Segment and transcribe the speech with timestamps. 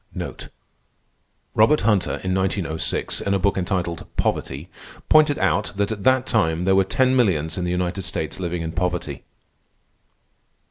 [1.53, 4.67] Robert Hunter, in 1906, in a book entitled "Poverty,"
[5.09, 8.63] pointed out that at that time there were ten millions in the United States living
[8.63, 9.21] in poverty.